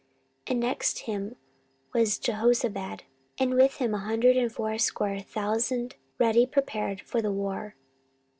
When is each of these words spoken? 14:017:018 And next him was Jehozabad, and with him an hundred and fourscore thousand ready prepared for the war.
14:017:018 0.47 0.47
And 0.53 0.59
next 0.61 0.99
him 1.01 1.35
was 1.93 2.17
Jehozabad, 2.17 3.01
and 3.37 3.53
with 3.53 3.75
him 3.75 3.93
an 3.93 3.99
hundred 3.99 4.35
and 4.35 4.51
fourscore 4.51 5.19
thousand 5.19 5.95
ready 6.17 6.47
prepared 6.47 7.01
for 7.01 7.21
the 7.21 7.31
war. 7.31 7.75